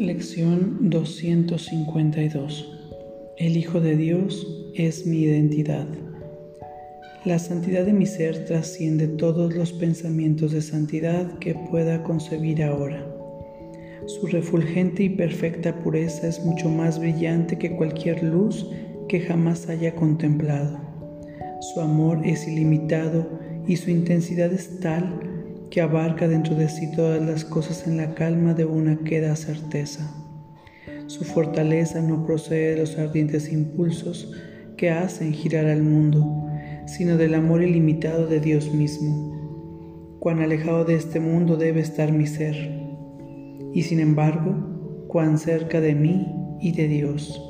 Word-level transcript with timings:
Lección 0.00 0.88
252 0.88 2.72
El 3.36 3.58
Hijo 3.58 3.82
de 3.82 3.96
Dios 3.96 4.72
es 4.74 5.04
mi 5.04 5.18
identidad. 5.18 5.86
La 7.26 7.38
santidad 7.38 7.84
de 7.84 7.92
mi 7.92 8.06
ser 8.06 8.46
trasciende 8.46 9.08
todos 9.08 9.54
los 9.54 9.74
pensamientos 9.74 10.52
de 10.52 10.62
santidad 10.62 11.38
que 11.38 11.54
pueda 11.54 12.02
concebir 12.02 12.62
ahora. 12.62 13.06
Su 14.06 14.26
refulgente 14.28 15.02
y 15.02 15.10
perfecta 15.10 15.78
pureza 15.80 16.28
es 16.28 16.42
mucho 16.46 16.70
más 16.70 16.98
brillante 16.98 17.58
que 17.58 17.76
cualquier 17.76 18.22
luz 18.22 18.70
que 19.06 19.20
jamás 19.20 19.68
haya 19.68 19.94
contemplado. 19.94 20.80
Su 21.74 21.82
amor 21.82 22.26
es 22.26 22.48
ilimitado 22.48 23.38
y 23.68 23.76
su 23.76 23.90
intensidad 23.90 24.50
es 24.50 24.80
tal 24.80 25.29
que 25.70 25.80
abarca 25.80 26.26
dentro 26.26 26.56
de 26.56 26.68
sí 26.68 26.90
todas 26.90 27.22
las 27.24 27.44
cosas 27.44 27.86
en 27.86 27.96
la 27.96 28.14
calma 28.14 28.54
de 28.54 28.64
una 28.64 28.98
queda 28.98 29.36
certeza. 29.36 30.12
Su 31.06 31.24
fortaleza 31.24 32.00
no 32.02 32.26
procede 32.26 32.74
de 32.74 32.80
los 32.80 32.98
ardientes 32.98 33.52
impulsos 33.52 34.32
que 34.76 34.90
hacen 34.90 35.32
girar 35.32 35.66
al 35.66 35.82
mundo, 35.82 36.46
sino 36.86 37.16
del 37.16 37.34
amor 37.34 37.62
ilimitado 37.62 38.26
de 38.26 38.40
Dios 38.40 38.72
mismo. 38.74 40.18
Cuán 40.18 40.40
alejado 40.40 40.84
de 40.84 40.96
este 40.96 41.20
mundo 41.20 41.56
debe 41.56 41.80
estar 41.80 42.12
mi 42.12 42.26
ser, 42.26 42.56
y 43.72 43.82
sin 43.82 44.00
embargo, 44.00 45.04
cuán 45.08 45.38
cerca 45.38 45.80
de 45.80 45.94
mí 45.94 46.26
y 46.60 46.72
de 46.72 46.88
Dios. 46.88 47.40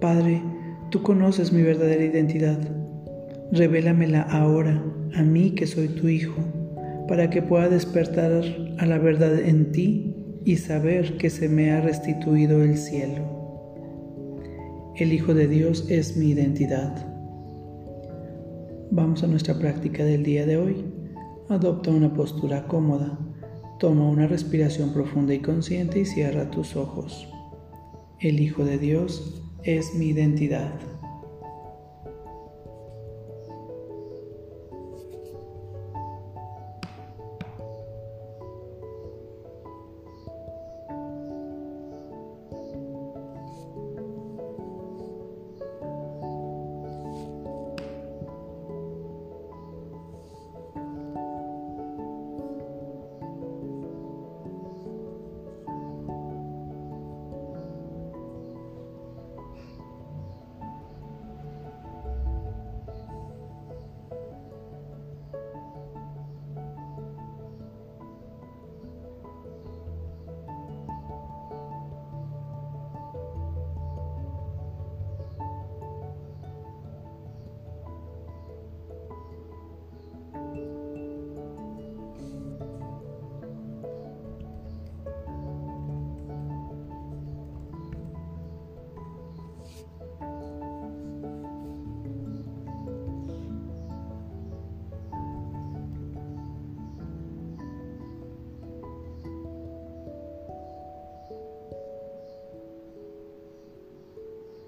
Padre, 0.00 0.42
tú 0.90 1.02
conoces 1.02 1.52
mi 1.52 1.62
verdadera 1.62 2.04
identidad. 2.04 2.83
Revélamela 3.52 4.22
ahora 4.22 4.82
a 5.14 5.22
mí 5.22 5.50
que 5.50 5.66
soy 5.66 5.88
tu 5.88 6.08
Hijo, 6.08 6.42
para 7.08 7.30
que 7.30 7.42
pueda 7.42 7.68
despertar 7.68 8.42
a 8.78 8.86
la 8.86 8.98
verdad 8.98 9.38
en 9.38 9.70
ti 9.72 10.14
y 10.44 10.56
saber 10.56 11.16
que 11.16 11.30
se 11.30 11.48
me 11.48 11.70
ha 11.70 11.80
restituido 11.80 12.62
el 12.62 12.76
cielo. 12.76 13.34
El 14.96 15.12
Hijo 15.12 15.34
de 15.34 15.48
Dios 15.48 15.86
es 15.88 16.16
mi 16.16 16.30
identidad. 16.30 17.06
Vamos 18.90 19.24
a 19.24 19.26
nuestra 19.26 19.58
práctica 19.58 20.04
del 20.04 20.22
día 20.22 20.46
de 20.46 20.56
hoy. 20.56 20.84
Adopta 21.48 21.90
una 21.90 22.14
postura 22.14 22.66
cómoda. 22.66 23.18
Toma 23.80 24.08
una 24.08 24.26
respiración 24.26 24.92
profunda 24.92 25.34
y 25.34 25.40
consciente 25.40 26.00
y 26.00 26.04
cierra 26.04 26.50
tus 26.50 26.76
ojos. 26.76 27.28
El 28.20 28.40
Hijo 28.40 28.64
de 28.64 28.78
Dios 28.78 29.42
es 29.64 29.94
mi 29.94 30.06
identidad. 30.06 30.93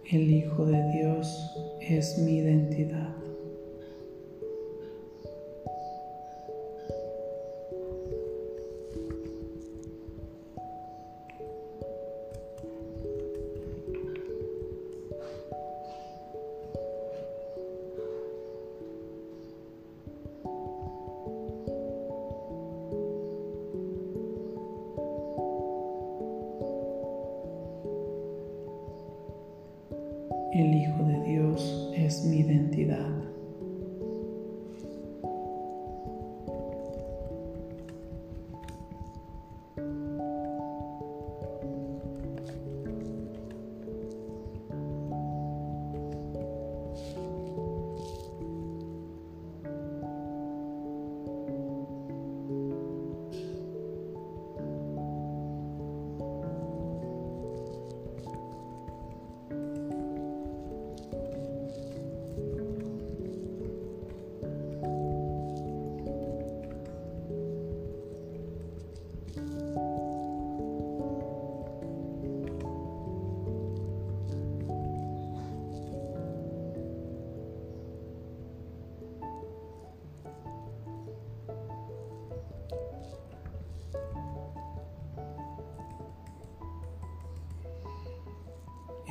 El 0.08 0.30
Hijo 0.30 0.64
de 0.64 0.80
Dios 0.92 1.52
es 1.80 2.16
mi 2.18 2.36
identidad. 2.36 3.25
El 30.56 30.74
Hijo 30.74 31.04
de 31.04 31.20
Dios 31.22 31.92
es 31.94 32.24
mi 32.24 32.38
identidad. 32.38 33.35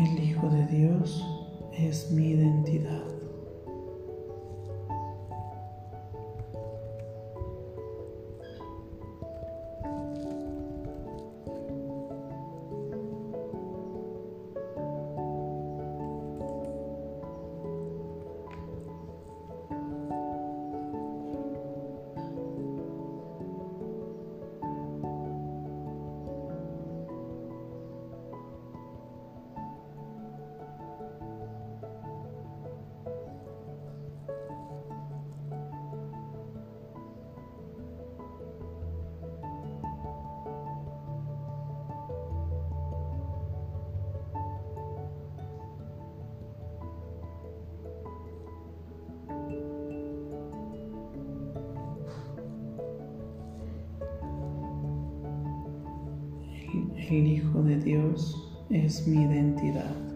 El 0.05 0.23
Hijo 0.23 0.47
de 0.49 0.67
Dios 0.67 1.25
es 1.75 2.11
mi 2.11 2.27
identidad. 2.27 3.25
El 57.09 57.28
Hijo 57.28 57.61
de 57.61 57.78
Dios 57.78 58.35
es 58.72 59.07
mi 59.07 59.22
identidad. 59.25 60.15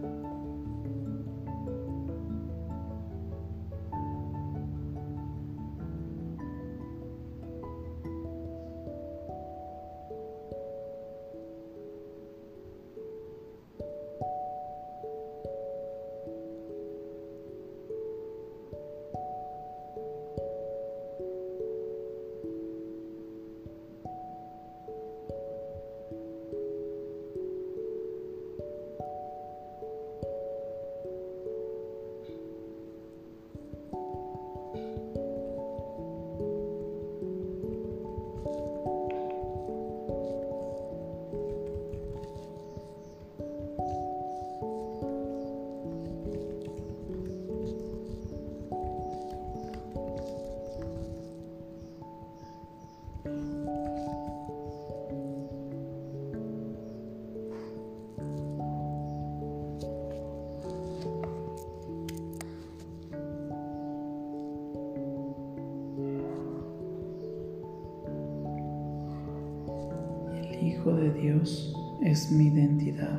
Hijo 70.62 70.92
de 70.92 71.10
Dios 71.14 71.74
es 72.02 72.30
mi 72.30 72.48
identidad. 72.48 73.18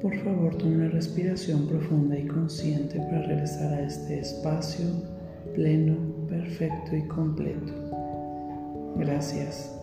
Por 0.00 0.16
favor, 0.20 0.54
tome 0.56 0.76
una 0.76 0.88
respiración 0.88 1.66
profunda 1.66 2.18
y 2.18 2.26
consciente 2.26 2.98
para 2.98 3.22
regresar 3.22 3.74
a 3.74 3.82
este 3.82 4.20
espacio 4.20 4.86
pleno, 5.54 5.96
perfecto 6.28 6.96
y 6.96 7.02
completo. 7.08 7.72
Gracias. 8.96 9.74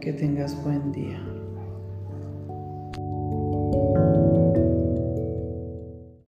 Que 0.00 0.12
tengas 0.12 0.60
buen 0.64 0.90
día. 0.90 1.31